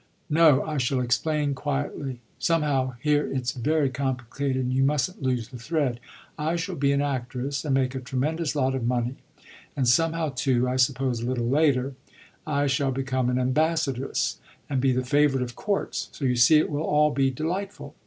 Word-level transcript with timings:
"No, 0.31 0.63
I 0.65 0.79
shall 0.79 0.99
explain 0.99 1.53
quietly. 1.53 2.21
Somehow 2.39 2.95
here 3.01 3.31
it's 3.31 3.51
very 3.51 3.91
complicated 3.91 4.55
and 4.63 4.73
you 4.73 4.81
mustn't 4.83 5.21
lose 5.21 5.49
the 5.49 5.59
thread 5.59 5.99
I 6.39 6.55
shall 6.55 6.73
be 6.73 6.91
an 6.91 7.03
actress 7.03 7.63
and 7.63 7.75
make 7.75 7.93
a 7.93 7.99
tremendous 7.99 8.55
lot 8.55 8.73
of 8.73 8.87
money, 8.87 9.17
and 9.77 9.87
somehow 9.87 10.29
too 10.35 10.67
(I 10.67 10.77
suppose 10.77 11.19
a 11.21 11.27
little 11.27 11.47
later) 11.47 11.93
I 12.47 12.65
shall 12.65 12.91
become 12.91 13.29
an 13.29 13.37
ambassadress 13.37 14.39
and 14.67 14.81
be 14.81 14.91
the 14.91 15.05
favourite 15.05 15.43
of 15.43 15.55
courts. 15.55 16.09
So 16.13 16.25
you 16.25 16.35
see 16.35 16.57
it 16.57 16.71
will 16.71 16.81
all 16.81 17.11
be 17.11 17.29
delightful. 17.29 17.93